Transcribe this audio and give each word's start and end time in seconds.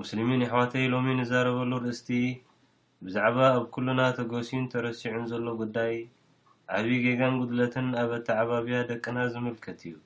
ሙስሊሚን 0.00 0.42
ኣሕዋተይ 0.44 0.84
ሎሚ 0.92 1.06
ንዛረበሉ 1.16 1.72
ርእስቲ 1.86 2.08
ብዛዕባ 3.06 3.38
ኣብ 3.56 3.64
ኩሉና 3.74 4.00
ተጎሲን 4.18 4.62
ተረሲዑን 4.72 5.24
ዘሎ 5.30 5.46
ጉዳይ 5.62 5.92
ዓብይ 6.76 6.98
ጌጋን 7.06 7.34
ጉድለትን 7.40 7.86
ኣብኣቲዓባብያ 8.02 8.78
ደቅና 8.90 9.18
ዝምልከት 9.32 9.80
እዩ 9.88 9.96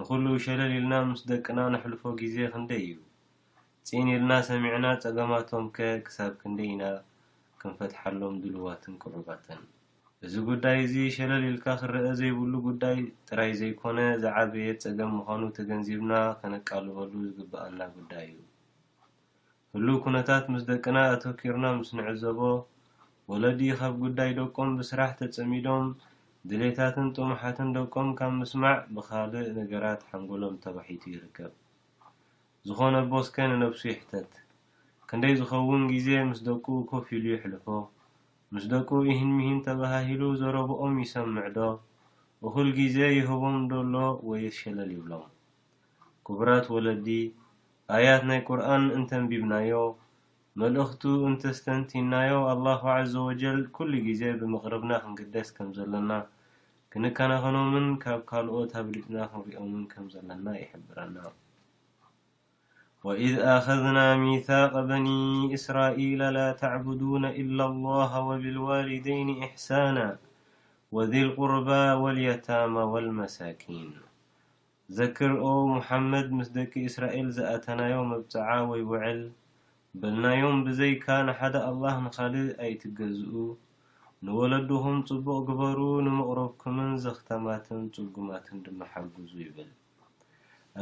ንኩሉ 0.00 0.26
ሸለል 0.46 0.74
ኢልና 0.78 0.94
ምስ 1.12 1.22
ደቅና 1.30 1.58
ንሕልፎ 1.74 2.02
ግዜ 2.20 2.36
ክንደይ 2.54 2.82
እዩ 2.90 2.98
ፂን 3.90 4.10
ኢልና 4.16 4.32
ሰሚዕና 4.50 4.86
ፀገማቶም 5.04 5.64
ከ 5.78 5.88
ክሳብ 6.08 6.34
ክንደይ 6.42 6.68
ኢና 6.74 6.84
ክንፈትሓሎም 7.62 8.36
ድልዋትን 8.44 8.94
ኩዑባትን 9.04 9.62
እዚ 10.26 10.34
ጉዳይ 10.50 10.78
እዚ 10.84 10.94
ሸለሊልካ 11.18 11.66
ክረአ 11.84 12.12
ዘይብሉ 12.20 12.52
ጉዳይ 12.68 12.98
ጥራይ 13.30 13.52
ዘይኮነ 13.62 13.98
ዝዓበየት 14.24 14.82
ፀገም 14.86 15.14
ምኳኑ 15.20 15.42
ተገንዚብና 15.60 16.12
ክነቃልበሉ 16.42 17.12
ዝግባኣልና 17.28 17.82
ጉዳይ 17.98 18.26
እዩ 18.34 18.38
ክሉ 19.74 19.88
ኩነታት 20.04 20.44
ምስ 20.52 20.62
ደቅና 20.68 20.96
ኣተኪርና 21.14 21.66
ምስ 21.78 21.90
ንዕዘቦ 21.96 22.40
ወለዲ 23.30 23.60
ካብ 23.80 23.92
ጉዳይ 24.04 24.30
ደቆም 24.38 24.70
ብስራሕ 24.78 25.10
ተፀሚዶም 25.18 25.84
ድሌታትን 26.50 27.08
ጥሙሓትን 27.16 27.68
ደቆም 27.76 28.08
ካብ 28.18 28.32
ምስማዕ 28.40 28.74
ብካልእ 28.94 29.48
ነገራት 29.58 30.00
ሓንጎሎም 30.08 30.54
ተባሒቱ 30.64 31.02
ይርከብ 31.12 31.52
ዝኾነ 32.68 32.94
ቦስኬ 33.12 33.36
ንነብሱ 33.50 33.82
ይሕተት 33.90 34.32
ክንደይ 35.12 35.36
ዝኸውን 35.40 35.84
ግዜ 35.92 36.08
ምስ 36.30 36.40
ደቁ 36.48 36.66
ከፍ 36.92 37.06
ሉ 37.22 37.24
ሕልፎ 37.42 37.66
ምስ 38.54 38.66
ደቁ 38.72 38.88
እህን 39.12 39.30
ምሂን 39.38 39.60
ተባሃሂሉ 39.68 40.22
ዘረብኦም 40.40 40.96
ይሰምዕዶ 41.04 41.58
እኩል 42.48 42.68
ግዜ 42.80 42.96
ይህቦም 43.18 43.58
ዶሎ 43.72 43.94
ወየስሸለል 44.30 44.90
ይብሎም 44.96 45.26
ክቡራት 46.28 46.66
ወለዲ 46.76 47.08
ኣያት 47.96 48.22
ናይ 48.28 48.40
ቁርን 48.48 48.84
እንተ 48.96 49.10
ንቢብናዮ 49.22 49.74
መልእኽቱ 50.60 51.02
እንተ 51.28 51.42
ስተንቲናዮ 51.58 52.32
አላሁ 52.50 52.82
ዓዘ 52.94 53.12
ወጀል 53.28 53.60
ኩሉ 53.76 53.90
ጊዜ 54.08 54.22
ብምቕርብና 54.40 54.90
ክንግደስ 55.04 55.48
ከም 55.56 55.68
ዘለና 55.78 56.10
ክንከናኸኖምን 56.92 57.86
ካብ 58.02 58.20
ካልኦት 58.30 58.72
ኣብሪጥና 58.80 59.16
ክንርኦምን 59.32 59.82
ከም 59.92 60.04
ዘለና 60.14 60.46
ይሕብረና 60.60 61.16
ወኢድ 63.08 63.36
ኣኸذና 63.54 63.98
ሚثቅ 64.22 64.72
በኒ 64.90 65.06
እስራኢላ 65.58 66.22
ላ 66.36 66.44
ተዕብዱነ 66.62 67.24
ኢላ 67.42 67.58
ላሃ 67.86 68.12
ወብልዋልደይን 68.28 69.30
እሕሳና 69.48 69.98
ወዚ 70.98 71.12
ልቁርባ 71.30 71.68
ወልየታማ 72.04 72.74
ወልመሳኪን 72.94 73.90
ዘክርኦ 74.98 75.42
ሙሓመድ 75.72 76.28
ምስ 76.36 76.48
ደቂ 76.54 76.70
እስራኤል 76.90 77.26
ዝኣተናዮ 77.34 77.96
መብፅዓ 78.12 78.48
ወይ 78.70 78.80
ውዕል 78.90 79.20
በልናዮም 80.00 80.56
ብዘይካ 80.66 81.06
ንሓደ 81.26 81.54
ኣላህ 81.68 81.94
ንካሊእ 82.06 82.48
ኣይትገዝኡ 82.64 83.34
ንወለድኩም 84.26 84.98
ፅቡቅ 85.08 85.38
ግበሩ 85.48 85.78
ንምቕርብኩምን 86.06 86.90
ዘኽተማትን 87.04 87.82
ፅጉማትን 87.96 88.58
ድማ 88.66 88.80
ሓግዙ 88.94 89.32
ይብል 89.44 89.70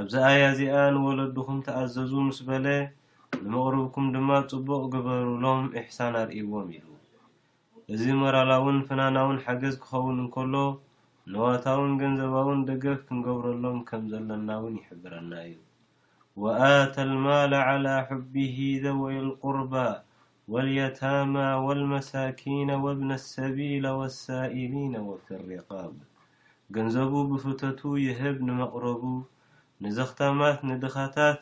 ኣብዛኣ 0.02 0.30
ያዚኣ 0.44 0.74
ንወለድኩም 0.96 1.60
ተኣዘዙ 1.68 2.12
ምስ 2.30 2.40
በለ 2.48 2.66
ንምቕርብኩም 3.48 4.08
ድማ 4.16 4.30
ፅቡቅ 4.52 4.82
ግበሩሎም 4.96 5.62
እሕሳን 5.80 6.16
ኣርእይዎም 6.24 6.68
ኢሉ 6.78 6.88
እዚ 7.94 8.04
መራላውን 8.22 8.78
ፍናናውን 8.88 9.38
ሓገዝ 9.44 9.76
ክኸውን 9.84 10.18
እንከሎ 10.24 10.54
ነዋታውን 11.32 11.90
ገንዘባውን 12.00 12.60
ደገፍ 12.68 13.00
ክንገብረሎም 13.06 13.78
ከም 13.88 14.02
ዘለና 14.12 14.50
ውን 14.62 14.74
ይሕብረና 14.80 15.32
እዩ 15.48 15.56
ወኣታ 16.42 16.94
ኣልማል 17.06 17.52
ዕላ 17.64 17.86
ሕቢሂ 18.08 18.56
ዘወይ 18.84 19.16
ኣልቁርባ 19.22 19.72
ወልያታማ 20.52 21.34
ወልመሳኪነ 21.66 22.70
ወእብነኣሰቢለ 22.84 23.84
ወኣሳኢሊነ 23.98 24.94
ወፊሪቓብ 25.08 25.94
ገንዘቡ 26.76 27.12
ብፍተቱ 27.32 27.80
የህብ 28.06 28.38
ንመቕረቡ 28.48 29.02
ንዘኽታማት 29.84 30.58
ንድኻታት 30.70 31.38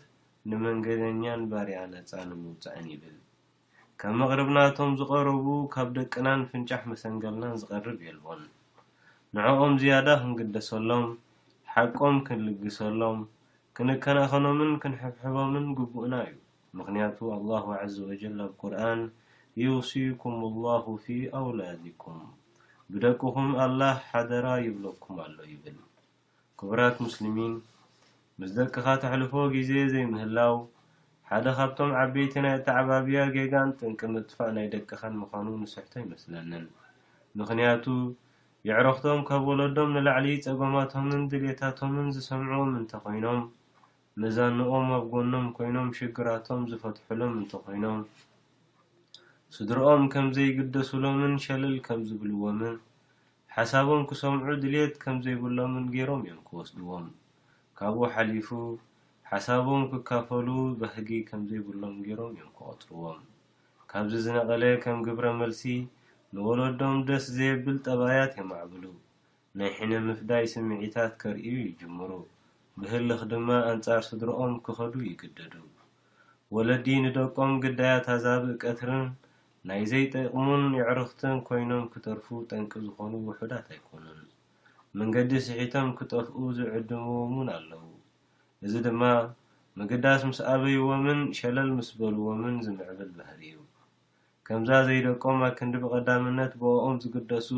ንመንገደኛን 0.51 1.43
ባርያነጻ 1.53 2.13
ንምውፅአን 2.33 2.89
ይብል 2.95 3.17
ከም 4.03 4.17
መቕርብናቶም 4.23 4.91
ዝቐረቡ 5.03 5.47
ካብ 5.77 5.89
ደቅናን 6.01 6.43
ፍንጫሕ 6.51 6.83
መሰንገልናን 6.95 7.59
ዝቐርብ 7.63 8.01
የልዎን 8.09 8.43
ንዕኦም 9.37 9.73
ዝያዳ 9.81 10.09
ክንግደሰሎም 10.21 11.03
ሓቆም 11.73 12.17
ክንልግሰሎም 12.27 13.19
ክንከናእኸኖምን 13.77 14.71
ክንሕብሕቦምን 14.83 15.65
ግቡእና 15.79 16.15
እዩ 16.29 16.37
ምክንያቱ 16.79 17.19
ኣላሁ 17.37 17.67
ዓዘ 17.81 17.95
ወጀል 18.11 18.39
ኣብ 18.45 18.53
ቁርኣን 18.63 19.01
ዩውሲኩም 19.63 20.37
ላሁ 20.65 20.87
ፊ 21.05 21.19
ኣውላድኩም 21.41 22.21
ብደቅኩም 22.93 23.49
ኣልላህ 23.67 23.97
ሓደራ 24.13 24.47
ይብለኩም 24.67 25.17
ኣሎ 25.27 25.37
ይብል 25.53 25.79
ክቡራት 26.61 26.97
ሙስልሚን 27.07 27.55
ምስ 28.41 28.51
ደቅኻ 28.59 28.87
ተሕልፎ 29.05 29.35
ግዜ 29.55 29.73
ዘይምህላው 29.95 30.57
ሓደ 31.31 31.47
ካብቶም 31.59 31.91
ዓበይቲናይ 32.03 32.55
እቲ 32.61 32.67
ዓባብያ 32.81 33.21
ጌጋን 33.39 33.71
ጥንቂ 33.81 34.01
ምጥፋእ 34.15 34.53
ናይ 34.59 34.67
ደቅኻን 34.75 35.15
ምዃኑ 35.25 35.47
ንስሕቶ 35.65 35.93
ይመስለንን 36.05 36.65
ምክንያቱ 37.41 37.85
የዕረክቶም 38.69 39.21
ካብ 39.27 39.43
ወለዶም 39.49 39.91
ንላዕሊ 39.97 40.27
ፀጎማቶምን 40.45 41.21
ድሌታቶምን 41.33 42.07
ዝሰምዑዎም 42.15 42.71
እንተ 42.79 42.93
ኮይኖም 43.03 43.39
መዛንኦም 44.21 44.87
ኣብጎኖም 44.97 45.45
ኮይኖም 45.57 45.89
ሽግራቶም 45.99 46.63
ዝፈትሕሎም 46.71 47.35
እንተ 47.41 47.53
ኮይኖም 47.65 48.01
ስድርኦም 49.57 50.03
ከም 50.13 50.27
ዘይግደሱሎምን 50.37 51.35
ሸልል 51.45 51.77
ከም 51.89 52.01
ዝብልዎምን 52.09 52.75
ሓሳቦም 53.57 54.03
ክሰምዑ 54.13 54.49
ድሌት 54.65 54.97
ከም 55.05 55.19
ዘይብሎምን 55.27 55.85
ገይሮም 55.95 56.25
እዮም 56.27 56.41
ክወስድዎም 56.49 57.07
ካብኡ 57.81 58.03
ሓሊፉ 58.15 58.49
ሓሳቦም 59.33 59.85
ክካፈሉ 59.93 60.49
ባህጊ 60.81 61.11
ከም 61.29 61.43
ዘይብሎም 61.53 61.95
ገይሮም 62.09 62.33
እዮም 62.39 62.51
ክቐፅርዎም 62.57 63.21
ካብዚ 63.93 64.13
ዝነቐለ 64.27 64.65
ከም 64.87 64.99
ግብረ 65.09 65.27
መልሲ 65.43 65.63
ንወለዶም 66.35 66.97
ደስ 67.09 67.25
ዘየብል 67.37 67.77
ጠባያት 67.87 68.33
የማዕብሉ 68.39 68.85
ናይ 69.59 69.71
ሕነ 69.79 69.93
ምፍዳይ 70.07 70.45
ስምዒታት 70.53 71.13
ከርእዩ 71.21 71.53
ይጅምሩ 71.67 72.11
ብህልኽ 72.81 73.21
ድማ 73.33 73.49
ኣንጻር 73.73 74.01
ስድሮኦም 74.09 74.55
ክኸዱ 74.65 74.95
ይግድዱ 75.11 75.53
ወለዲ 76.55 76.87
ንደቆም 77.05 77.53
ግዳያት 77.65 78.07
ኣዛብእ 78.15 78.51
ቀትርን 78.63 79.07
ናይ 79.69 79.83
ዘይጠቅሙን 79.93 80.65
የዕርኽትን 80.79 81.37
ኮይኖም 81.49 81.85
ክተርፉ 81.93 82.27
ጠንቂ 82.51 82.73
ዝኾኑ 82.87 83.13
ውሑዳት 83.29 83.67
ኣይኮኑን 83.75 84.19
መንገዲ 84.99 85.31
ስሒቶም 85.47 85.89
ክጠፍኡ 86.01 86.37
ዝዕድምዎም 86.59 87.33
ውን 87.39 87.49
ኣለዉ 87.57 87.85
እዚ 88.67 88.75
ድማ 88.89 89.01
መግዳስ 89.81 90.21
ምስ 90.31 90.41
ኣበይዎምን 90.55 91.23
ሸለል 91.41 91.71
ምስ 91.79 91.89
በልዎምን 92.01 92.55
ዝምዕብል 92.67 93.11
ባህር 93.17 93.41
እዩ 93.49 93.57
ከምዛ 94.49 94.71
ዘይደቆም 94.89 95.39
ኣብክንዲ 95.47 95.75
ብቐዳምነት 95.83 96.53
ብኦም 96.61 96.93
ዝግደሱ 97.03 97.49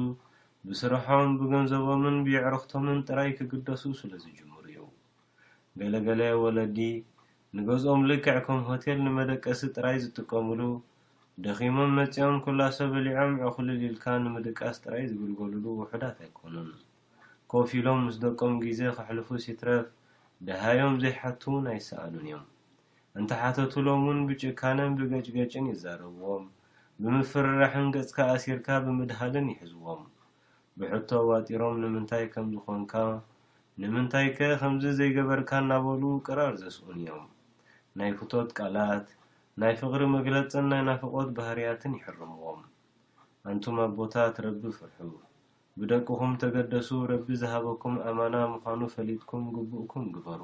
ብስርሖም 0.69 1.31
ብገንዘቦምን 1.41 2.17
ብይዕርኽቶምን 2.27 3.03
ጥራይ 3.09 3.29
ክግደሱ 3.39 3.83
ስለ 3.99 4.13
ዝጅምሩ 4.23 4.63
እዩ 4.71 4.79
ገለገለ 5.81 6.21
ወለዲ 6.45 6.79
ንገዝኦም 7.59 8.01
ልክዕ 8.11 8.37
ከም 8.47 8.61
ሆቴል 8.71 8.99
ንመደቀሲ 9.09 9.61
ጥራይ 9.77 9.97
ዝጥቀምሉ 10.07 10.61
ደኺሞም 11.47 11.93
መጺኦም 11.99 12.39
ኵላ 12.45 12.61
ሰብ 12.79 12.93
ሊዖም 13.07 13.33
ዕኽሊ 13.49 13.69
ሊኢልካ 13.83 14.05
ንምድቃስ 14.27 14.77
ጥራይ 14.85 15.05
ዝግልገሉሉ 15.13 15.65
ውሕዳት 15.81 16.17
ኣይኮኑን 16.27 16.69
ኮፍ 17.53 17.69
ኢሎም 17.81 18.01
ምስ 18.09 18.17
ደቆም 18.27 18.55
ግዜ 18.67 18.81
ክሕልፉ 18.99 19.29
ሲትረፍ 19.47 19.87
ደሃዮም 20.49 20.95
ዘይሓትውን 21.05 21.67
ኣይ 21.75 21.79
ሰኣሉን 21.89 22.27
እዮም 22.29 22.45
እንተ 23.21 23.31
ሓተትሎም 23.43 24.05
እን 24.15 24.21
ብጭካነን 24.31 24.93
ብገጭገጭን 25.01 25.69
ይዛረብዎም 25.75 26.47
ብምፍርራሕን 27.03 27.89
ገጽካ 27.95 28.19
ኣሲርካ 28.35 28.69
ብምድሃልን 28.85 29.45
ይሕዝዎም 29.53 30.01
ብሕቶ 30.79 31.11
ዋጢሮም 31.29 31.75
ንምንታይ 31.83 32.25
ከም 32.33 32.47
ዝኾንካ 32.55 32.95
ንምንታይ 33.83 34.29
ከ 34.37 34.49
ከምዚ 34.61 34.85
ዘይገበርካ 34.99 35.51
እናበሉ 35.65 36.03
ቅራር 36.27 36.53
ዘስኡን 36.63 36.99
እዮም 37.03 37.27
ናይ 38.01 38.11
ፍቶት 38.21 38.49
ቃላት 38.59 39.07
ናይ 39.63 39.75
ፍቕሪ 39.81 40.03
ምግለጽን 40.15 40.67
ናይ 40.73 40.83
ናፍቆት 40.89 41.29
ባህርያትን 41.37 41.93
ይሕርምዎም 41.99 42.61
ኣንቱም 43.53 43.77
ቦታት 44.01 44.39
ረቢ 44.47 44.63
ፍርሑ 44.79 45.11
ብደቅኹም 45.83 46.33
ተገደሱ 46.45 46.91
ረቢ 47.13 47.27
ዝሃበኩም 47.43 47.95
ኣማና 48.13 48.37
ምዃኑ 48.55 48.81
ፈሊጥኩም 48.97 49.45
ግቡእኩም 49.59 50.07
ግበሩ 50.17 50.43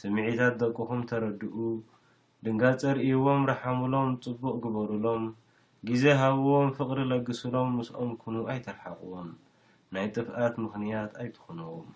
ስምዒታት 0.00 0.56
ደቅኹም 0.64 1.02
ተረድኡ 1.12 1.54
ድንጋፀርእይዎም 2.46 3.44
ረሓምሎም 3.52 4.10
ጽቡቕ 4.26 4.52
ግበሩሎም 4.66 5.24
ጊዜ 5.88 6.04
ሃብዎም 6.20 6.66
ፍቕሪ 6.78 6.98
ለግስሎም 7.10 7.68
ምስኦም 7.76 8.10
ኩኑ 8.22 8.34
ኣይተርሓቕዎም 8.52 9.28
ናይ 9.94 10.06
ጥፍኣት 10.14 10.54
ምኽንያት 10.62 11.12
ኣይትኽኖዎም 11.22 11.86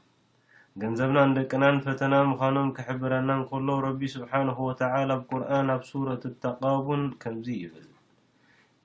ገንዘብናን 0.83 1.35
ደቅናን 1.39 1.77
ፈተና 1.87 2.15
ምዃኖም 2.31 2.69
ከሕብረናን 2.77 3.43
ከሎ 3.51 3.69
ረቢ 3.87 4.01
ስብሓነሁ 4.15 4.59
ወተዓላ 4.69 5.11
ብቁርን 5.23 5.69
ኣብ 5.75 5.83
ሱረት 5.91 6.23
ኣተቓቡን 6.31 7.03
ከምዙ 7.25 7.47
ይብል 7.63 7.87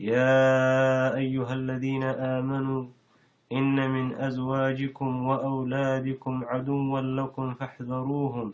ያ 0.09 0.17
አዩሃ 1.21 1.49
اለذነ 1.59 2.03
ኣመኑ 2.31 2.67
እነ 3.59 3.77
ምን 3.93 4.09
ኣዝዋጅኩም 4.27 5.13
ወኣውላድኩም 5.29 6.37
ዐድው 6.55 6.83
ለኩም 7.19 7.49
ፈሕዘሩሁም 7.61 8.51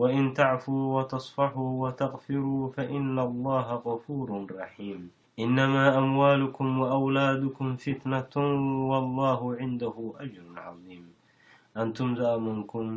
ወእን 0.00 0.26
ተዕፉ 0.38 0.64
ወተصፋሑ 0.96 1.54
ወተቕፊሩ 1.84 2.44
ፈእነ 2.74 3.16
الላሃ 3.30 3.68
غፉሩ 3.86 4.28
ረሒም 4.58 5.04
ኢነማ 5.42 5.74
ኣምዋልኩም 5.96 6.68
ወኣውላድኩም 6.80 7.68
ፍትነቱም 7.82 8.48
ወላሁ 8.90 9.40
ዕንደሁ 9.66 9.96
ኣጅሩ 10.22 10.46
ዓዚም 10.70 11.04
ኣንቱም 11.80 12.08
ዝኣመንኩም 12.18 12.88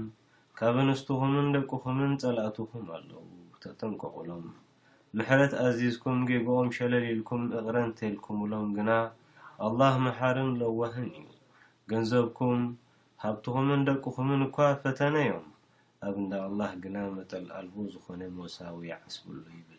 ካብ 0.59 0.75
ኣነስትኹምን 0.83 1.47
ደቅኹምን 1.55 2.13
ፀላእትኩም 2.23 2.85
ኣለዉ 2.95 3.27
ተጠንቀቁሎም 3.63 4.45
ምሕረት 5.19 5.53
ኣዚዝኩም 5.65 6.17
ገጎኦም 6.29 6.71
ሸለሊልኩም 6.77 7.43
እቅረንተልኩምሎም 7.59 8.69
ግና 8.77 8.89
ኣላህ 9.67 9.94
መሓርን 10.05 10.49
ለዋህን 10.61 11.11
እዩ 11.19 11.27
ገንዘብኩም 11.94 12.63
ሃብትኹምን 13.25 13.85
ደቅኹምን 13.89 14.41
እኳ 14.49 14.57
ፈተነ 14.85 15.15
ዮም 15.31 15.45
ኣብ 16.07 16.15
እንዳ 16.23 16.33
ኣላህ 16.49 16.73
ግና 16.85 16.97
መጠል 17.19 17.45
ኣልቡኡ 17.59 17.85
ዝኾነ 17.97 18.21
መሳዊ 18.39 18.81
ዓስብሉ 18.99 19.37
ይብል 19.59 19.77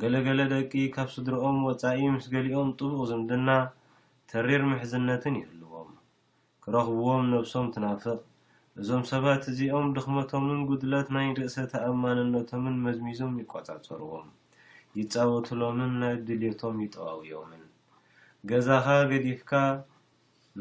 ገለገለ 0.00 0.40
ደቂ 0.52 0.72
ካብ 0.94 1.08
ስድሮኦም 1.14 1.56
ወፃኢ 1.68 2.00
ምስ 2.14 2.26
ገሊኦም 2.32 2.68
ጥቡቅ 2.78 3.00
ዝምድና 3.10 3.48
ተሬር 4.30 4.62
ምሕዝነትን 4.70 5.34
ይህልዎም 5.40 5.88
ክረኽብዎም 6.64 7.22
ነብሶም 7.32 7.66
ትናፍቕ 7.74 8.14
እዞም 8.80 9.02
ሰባት 9.12 9.42
እዚኦም 9.52 9.86
ድኽመቶምን 9.96 10.60
ጉድላት 10.68 11.08
ናይ 11.16 11.26
ርእሰ 11.38 11.56
ተኣማነነቶምን 11.72 12.76
መዝሚዞም 12.86 13.32
ይቆፃፀርዎም 13.42 14.28
ይፃወትሎምን 15.00 15.92
ናይ 16.02 16.14
ድልቶም 16.28 16.78
ይጠዋውዮምን 16.84 17.64
ገዛካ 18.52 18.86
ገዲፍካ 19.12 19.52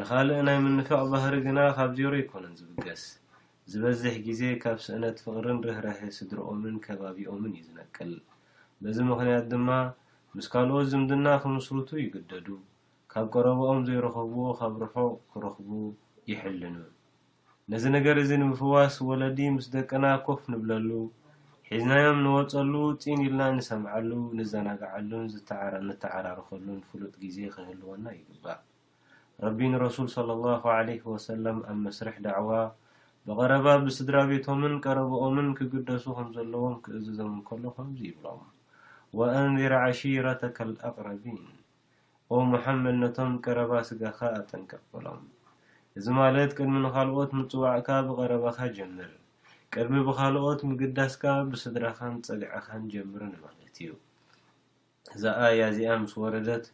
ንካልእ 0.02 0.42
ናይ 0.50 0.58
ምንፋቅ 0.66 1.04
ባህሪ 1.14 1.36
ግና 1.50 1.60
ካብ 1.78 1.92
ዜይሮ 2.00 2.14
ኣይኮነን 2.22 2.56
ዝብገስ 2.62 3.04
ዝበዝሕ 3.74 4.16
ግዜ 4.30 4.42
ካብ 4.66 4.78
ስእነት 4.88 5.18
ፍቅርን 5.28 5.60
ርህረሀ 5.68 6.02
ስድሮኦምን 6.18 6.76
ከባቢኦምን 6.88 7.54
እዩ 7.60 7.66
ዝነቅል 7.70 8.12
በዚ 8.84 8.98
ምክንያት 9.10 9.46
ድማ 9.54 9.70
ምስ 10.36 10.46
ካልኦት 10.52 10.86
ዝምድና 10.92 11.28
ክምስርቱ 11.44 11.90
ይግደዱ 12.02 12.46
ካብ 13.12 13.26
ቀረቦኦም 13.34 13.80
ዘይረኽብዎ 13.88 14.44
ካብ 14.60 14.74
ርሑ 14.84 14.94
ክረኽቡ 15.32 15.68
ይሕልኑ 16.32 16.76
ነዚ 17.72 17.84
ነገር 17.96 18.16
እዚ 18.22 18.32
ንምፍዋስ 18.42 18.96
ወለዲ 19.10 19.40
ምስ 19.56 19.66
ደቅና 19.76 20.06
ኮፍ 20.28 20.42
ንብለሉ 20.52 20.90
ሒዝናዮም 21.72 22.20
ንወፀሉ 22.26 22.74
ፂን 23.02 23.20
ኢልና 23.26 23.42
ንሰምዐሉ 23.58 24.10
ንዘናግዓሉን 24.38 25.26
ዝንተዓራርኸሉን 25.34 26.80
ፍሉጥ 26.92 27.14
ግዜ 27.24 27.38
ክህልወና 27.56 28.06
ይግባእ 28.18 28.62
ረቢ 29.46 29.60
ንረሱል 29.74 30.08
ሰለ 30.16 30.30
ኣላሁ 30.44 30.64
ዓለህ 30.78 31.02
ወሰላም 31.14 31.60
ኣብ 31.74 31.78
መስርሕ 31.88 32.16
ዳዕዋ 32.28 32.52
ብቀረባ 33.28 33.66
ብስድራ 33.86 34.16
ቤቶምን 34.32 34.74
ቀረብኦምን 34.86 35.50
ክግደሱ 35.60 36.06
ከም 36.20 36.30
ዘለዎም 36.38 36.78
ክእዝዞም 36.86 37.32
እንከሉ 37.40 37.64
ከምዚ 37.78 38.02
ይብሎም 38.10 38.42
ወኣንድረ 39.18 39.74
ዓሺረተካልኣቅረቢን 39.92 41.38
ኦ 42.34 42.40
ሙሓመድ 42.50 42.96
ነቶም 43.04 43.32
ቀረባ 43.46 43.72
ስጋካ 43.88 44.20
ኣጠንቀቅበሎም 44.40 45.24
እዚ 45.98 46.06
ማለት 46.20 46.52
ቅድሚ 46.58 46.74
ንካልኦት 46.84 47.32
ምፅዋዕካ 47.38 47.90
ብቀረባካ 48.08 48.60
ጀምር 48.76 49.10
ቅድሚ 49.74 49.96
ብካልኦት 50.08 50.62
ምግዳስካ 50.72 51.24
ብስድራካን 51.52 52.14
ፀሊዐካን 52.28 52.84
ጀምርንማለት 52.96 53.78
እዩ 53.86 53.90
እዛኣ 55.16 55.40
ያ 55.60 55.70
እዚኣ 55.74 55.92
ምስ 56.04 56.14
ወረደት 56.24 56.66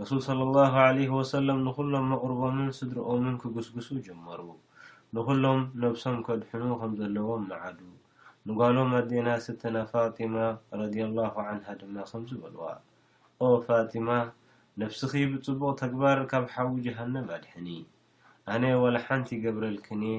ረሱል 0.00 0.20
ስለ 0.28 0.40
ኣላሁ 0.48 0.74
ዓለህ 0.86 1.10
ወሰለም 1.18 1.60
ንኩሎም 1.66 2.06
መቅርቦምን 2.14 2.70
ስድረኦምን 2.80 3.36
ክግስግሱ 3.44 3.88
ጀመሩ 4.08 4.40
ንኩሎም 5.18 5.62
ነብሶም 5.84 6.18
ከድሕኑ 6.28 6.66
ከም 6.82 6.92
ዘለዎም 7.00 7.44
መዓዱ 7.52 7.78
ንጓሎ 8.48 8.76
ኣዴና 8.96 9.28
ስተና 9.44 9.76
ፋጢማ 9.92 10.34
ረድላሁ 10.80 11.32
ዓን 11.44 11.56
ድና 11.78 11.96
ከምዝበልዋ 12.10 12.64
ኦ 13.44 13.48
ፋጢማ 13.66 14.08
ነፍሲኺ 14.80 15.12
ብፅቡቕ 15.30 15.70
ተግባር 15.80 16.18
ካብ 16.32 16.44
ሓዊ 16.54 16.76
ጀሃነብ 16.86 17.26
ኣድሕኒ 17.36 17.68
ኣነ 18.52 18.62
ወላ 18.82 18.96
ሓንቲ 19.06 19.28
ገብረልክኒየ 19.44 20.16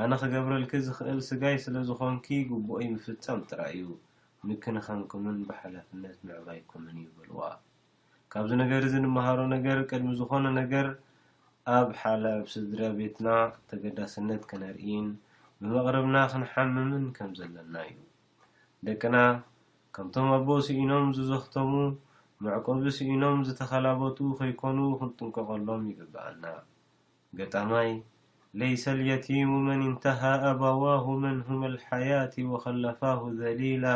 ኣነ 0.00 0.12
ክገብረልኪ 0.22 0.72
ዝክእል 0.88 1.18
ስጋይ 1.30 1.56
ስለ 1.64 1.76
ዝኮንኪ 1.88 2.26
ጉብኦይ 2.52 2.86
ምፍፃም 2.94 3.40
ጥራእዩ 3.50 3.84
ምክንካንኩምን 4.50 5.38
ብሓላፍነት 5.48 6.18
ምዕባይኩምን 6.28 6.96
ይበልዋ 7.06 7.40
ካብዚ 8.34 8.52
ነገር 8.62 8.80
እዚ 8.88 8.94
ንምሃሮ 9.04 9.38
ነገር 9.56 9.78
ቅድሚ 9.90 10.12
ዝኾነ 10.22 10.46
ነገር 10.62 10.88
ኣብ 11.78 11.88
ሓለብ 12.02 12.42
ስድራ 12.56 12.80
ቤትና 13.00 13.28
ተገዳስነት 13.70 14.42
ከነርኢን 14.52 15.06
ብመቕረብና 15.66 16.16
ኽንሓምምን 16.30 17.04
ከም 17.16 17.30
ዘለና 17.38 17.74
እዩ 17.90 17.98
ደቅና 18.86 19.16
ከምቶም 19.94 20.26
ኣቦ 20.36 20.48
ሲኢኖም 20.66 21.06
ዝዘኽተሙ 21.16 21.70
መዕቆቡ 22.44 22.82
ስኢኖም 22.96 23.38
ዝተኸላበቱ 23.48 24.18
ኸይኰኑ 24.38 24.78
ኽንጥንቀቐሎም 25.00 25.82
ይግብኣና 25.90 26.44
ገጣማይ 27.38 27.90
ለይሰ 28.60 28.84
ልየቲሙ 28.98 29.48
መን 29.66 29.80
እንተሃ 29.90 30.20
ኣባዋሁ 30.50 31.06
መንሁም 31.24 31.62
ልሓያት 31.74 32.34
ወኸለፋሁ 32.52 33.22
ዘሊላ 33.40 33.86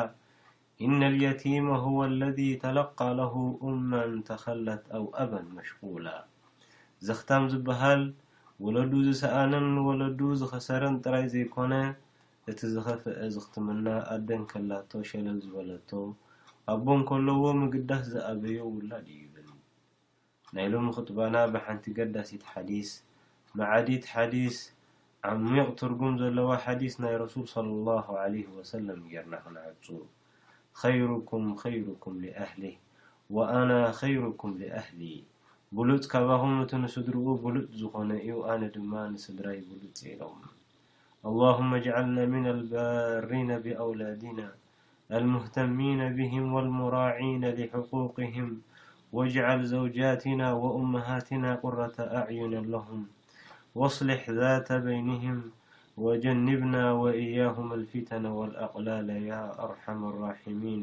ኢነاልየቲመ 0.86 1.66
ሁወ 1.84 1.98
اለذ 2.10 2.40
ተለቓለሁ 2.64 3.34
እመን 3.70 4.12
ተኸለት 4.30 4.84
ኣው 4.98 5.06
አበን 5.24 5.46
መሽኹላ 5.58 6.06
ዘኽታም 7.08 7.44
ዝብሃል 7.54 8.02
ወለዱ 8.66 8.92
ዝሰኣነን 9.06 9.66
ወለዱ 9.86 10.18
ዝኸሰረን 10.38 10.94
ጥራይ 11.02 11.24
ዘይኮነ 11.34 11.74
እቲ 12.50 12.58
ዝኸፍአ 12.72 13.26
ዝኽትምና 13.34 13.86
ኣደን 14.14 14.42
ከላቶ 14.50 14.90
ሸለል 15.10 15.36
ዝበለቶ 15.44 15.90
ኣቦን 16.72 17.02
ከለዎ 17.08 17.42
ምግዳስ 17.60 18.02
ዝኣበዮ 18.12 18.58
ውላድ 18.76 19.06
እዩ 19.14 19.20
ይብል 19.24 19.48
ናይ 20.56 20.66
ሎሚ 20.72 20.86
ክጥበና 20.96 21.34
ብሓንቲ 21.52 21.84
ገዳሲት 21.98 22.42
ሓዲስ 22.50 22.90
መዓዲት 23.60 24.04
ሓዲስ 24.14 24.56
ዓሚቅ 25.32 25.66
ትርጉም 25.82 26.16
ዘለዋ 26.22 26.50
ሓዲስ 26.66 26.96
ናይ 27.06 27.14
ረሱል 27.24 27.46
ስለ 27.54 27.68
ኣላሁ 27.78 28.08
ዓለ 28.24 28.34
ወሰለም 28.58 29.00
ጌርና 29.14 29.34
ክነዓፁ 29.46 29.86
ከይሩኩም 30.82 31.46
ከይሩኩም 31.62 32.16
ሊኣህሊህ 32.24 32.76
ወኣና 33.38 33.70
ከይሩኩም 34.00 34.52
ሊኣህሊ 34.62 35.00
بلፅ 35.76 36.02
كبهم 36.12 36.52
ت 36.70 36.72
نسድرኡ 36.82 37.26
بلط 37.44 37.66
ዝኾن 37.80 38.10
እ 38.28 38.32
أنا 38.52 38.68
ድم 38.74 38.90
نسድራي 39.14 39.58
بلፅ 39.68 39.96
ኢلم 40.12 40.34
اللهم 41.28 41.70
اجعلنا 41.80 42.22
من 42.34 42.44
البارين 42.54 43.50
بأولادنا 43.64 44.46
المهتمين 45.18 46.00
بهم 46.18 46.44
والمراعين 46.54 47.42
لحقوقهم 47.58 48.48
واجعل 49.16 49.60
زوجاتنا 49.76 50.46
وأمهاتنا 50.62 51.48
قرة 51.64 51.96
أعين 52.20 52.52
الهم 52.62 53.02
واصلح 53.78 54.20
ذات 54.40 54.68
بينهم 54.88 55.36
وجنبنا 56.04 56.84
وإياهم 57.02 57.68
الفتن 57.78 58.24
والأقلال 58.38 59.08
يا 59.30 59.42
أرحم 59.66 60.00
الراحمين 60.10 60.82